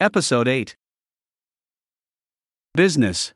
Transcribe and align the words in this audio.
Episode 0.00 0.46
8 0.46 0.76
Business. 2.72 3.32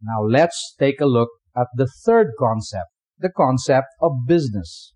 Now 0.00 0.22
let's 0.22 0.76
take 0.78 1.00
a 1.00 1.04
look 1.04 1.30
at 1.56 1.66
the 1.74 1.88
third 2.06 2.28
concept, 2.38 2.86
the 3.18 3.30
concept 3.36 3.88
of 4.00 4.12
business. 4.28 4.94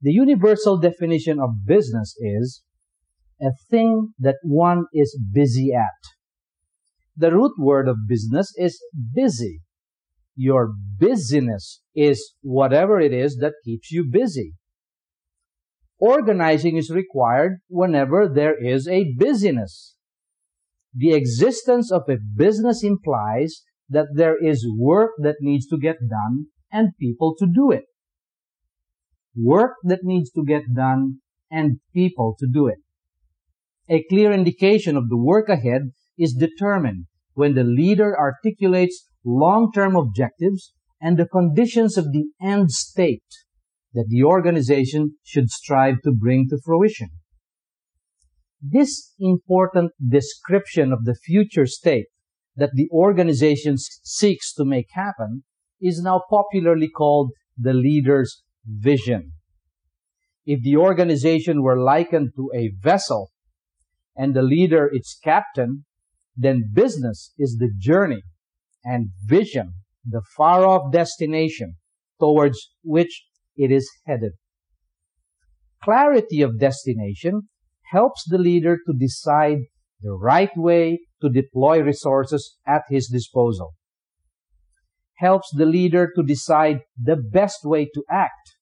The 0.00 0.12
universal 0.12 0.78
definition 0.78 1.38
of 1.38 1.66
business 1.66 2.16
is 2.18 2.62
a 3.42 3.50
thing 3.70 4.14
that 4.18 4.36
one 4.42 4.86
is 4.94 5.20
busy 5.34 5.74
at. 5.74 6.00
The 7.14 7.30
root 7.30 7.52
word 7.58 7.88
of 7.88 8.08
business 8.08 8.54
is 8.56 8.82
busy. 9.14 9.60
Your 10.34 10.72
busyness 10.98 11.82
is 11.94 12.32
whatever 12.40 12.98
it 12.98 13.12
is 13.12 13.36
that 13.36 13.52
keeps 13.66 13.92
you 13.92 14.06
busy. 14.10 14.54
Organizing 16.02 16.76
is 16.76 16.90
required 16.90 17.60
whenever 17.68 18.28
there 18.28 18.56
is 18.60 18.88
a 18.88 19.14
busyness. 19.16 19.94
The 20.92 21.12
existence 21.12 21.92
of 21.92 22.02
a 22.08 22.16
business 22.36 22.82
implies 22.82 23.62
that 23.88 24.08
there 24.12 24.36
is 24.36 24.68
work 24.76 25.12
that 25.18 25.36
needs 25.38 25.68
to 25.68 25.78
get 25.78 25.98
done 26.10 26.46
and 26.72 26.96
people 26.98 27.36
to 27.38 27.46
do 27.46 27.70
it. 27.70 27.84
Work 29.36 29.74
that 29.84 30.00
needs 30.02 30.32
to 30.32 30.44
get 30.44 30.74
done 30.74 31.20
and 31.48 31.78
people 31.94 32.34
to 32.40 32.48
do 32.52 32.66
it. 32.66 32.80
A 33.88 34.02
clear 34.10 34.32
indication 34.32 34.96
of 34.96 35.08
the 35.08 35.16
work 35.16 35.48
ahead 35.48 35.92
is 36.18 36.34
determined 36.34 37.06
when 37.34 37.54
the 37.54 37.62
leader 37.62 38.18
articulates 38.18 39.06
long-term 39.24 39.94
objectives 39.94 40.72
and 41.00 41.16
the 41.16 41.28
conditions 41.28 41.96
of 41.96 42.10
the 42.10 42.24
end 42.42 42.72
state 42.72 43.22
that 43.94 44.06
the 44.08 44.24
organization 44.24 45.16
should 45.22 45.50
strive 45.50 45.96
to 46.04 46.12
bring 46.12 46.46
to 46.48 46.58
fruition. 46.64 47.08
This 48.60 49.12
important 49.18 49.92
description 50.06 50.92
of 50.92 51.04
the 51.04 51.14
future 51.14 51.66
state 51.66 52.06
that 52.56 52.70
the 52.74 52.88
organization 52.92 53.76
seeks 53.76 54.52
to 54.54 54.64
make 54.64 54.86
happen 54.92 55.44
is 55.80 56.02
now 56.02 56.22
popularly 56.30 56.88
called 56.88 57.32
the 57.58 57.72
leader's 57.72 58.42
vision. 58.64 59.32
If 60.44 60.62
the 60.62 60.76
organization 60.76 61.62
were 61.62 61.80
likened 61.80 62.30
to 62.36 62.50
a 62.54 62.72
vessel 62.80 63.30
and 64.16 64.34
the 64.34 64.42
leader 64.42 64.88
its 64.92 65.18
captain, 65.22 65.84
then 66.36 66.70
business 66.72 67.32
is 67.38 67.56
the 67.58 67.70
journey 67.76 68.22
and 68.84 69.10
vision, 69.24 69.74
the 70.04 70.22
far 70.36 70.64
off 70.64 70.92
destination 70.92 71.76
towards 72.18 72.70
which 72.82 73.24
it 73.56 73.70
is 73.70 73.90
headed. 74.06 74.32
Clarity 75.82 76.42
of 76.42 76.60
destination 76.60 77.48
helps 77.90 78.24
the 78.28 78.38
leader 78.38 78.78
to 78.86 78.92
decide 78.98 79.58
the 80.00 80.12
right 80.12 80.50
way 80.56 81.00
to 81.20 81.28
deploy 81.28 81.80
resources 81.80 82.56
at 82.66 82.82
his 82.88 83.08
disposal. 83.08 83.74
Helps 85.16 85.50
the 85.54 85.66
leader 85.66 86.10
to 86.16 86.22
decide 86.22 86.80
the 87.00 87.16
best 87.16 87.64
way 87.64 87.84
to 87.84 88.02
act, 88.10 88.56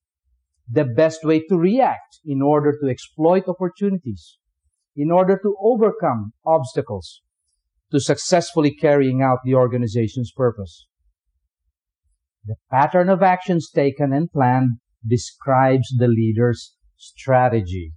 the 0.70 0.84
best 0.84 1.24
way 1.24 1.40
to 1.48 1.56
react 1.56 2.18
in 2.24 2.42
order 2.42 2.76
to 2.78 2.88
exploit 2.88 3.44
opportunities, 3.48 4.36
in 4.94 5.10
order 5.10 5.38
to 5.42 5.56
overcome 5.62 6.32
obstacles, 6.44 7.22
to 7.90 8.00
successfully 8.00 8.74
carrying 8.74 9.22
out 9.22 9.38
the 9.44 9.54
organization's 9.54 10.32
purpose. 10.32 10.86
The 12.44 12.56
pattern 12.70 13.08
of 13.08 13.22
actions 13.22 13.70
taken 13.70 14.12
and 14.12 14.30
planned 14.30 14.78
describes 15.06 15.94
the 15.96 16.08
leader's 16.08 16.74
strategy. 16.96 17.92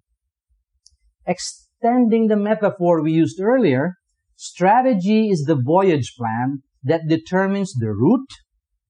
Extending 1.25 2.27
the 2.27 2.35
metaphor 2.35 3.01
we 3.01 3.13
used 3.13 3.39
earlier, 3.39 3.95
strategy 4.35 5.29
is 5.29 5.45
the 5.45 5.55
voyage 5.55 6.13
plan 6.17 6.63
that 6.83 7.07
determines 7.07 7.73
the 7.73 7.91
route 7.91 8.33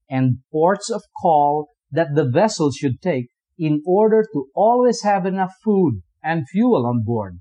and 0.09 0.39
ports 0.51 0.89
of 0.89 1.03
call 1.21 1.67
that 1.91 2.15
the 2.15 2.27
vessel 2.27 2.71
should 2.71 3.01
take 3.01 3.27
in 3.57 3.81
order 3.85 4.25
to 4.33 4.47
always 4.55 5.03
have 5.03 5.25
enough 5.25 5.53
food 5.63 6.01
and 6.23 6.49
fuel 6.49 6.87
on 6.87 7.03
board, 7.03 7.39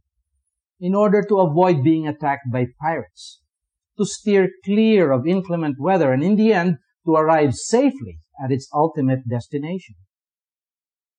in 0.78 0.94
order 0.94 1.22
to 1.22 1.38
avoid 1.38 1.82
being 1.82 2.06
attacked 2.06 2.50
by 2.52 2.66
pirates, 2.80 3.40
to 3.96 4.04
steer 4.04 4.50
clear 4.64 5.10
of 5.10 5.26
inclement 5.26 5.76
weather, 5.78 6.12
and 6.12 6.22
in 6.22 6.36
the 6.36 6.52
end, 6.52 6.76
to 7.06 7.12
arrive 7.12 7.54
safely 7.54 8.18
at 8.42 8.52
its 8.52 8.68
ultimate 8.74 9.28
destination. 9.28 9.94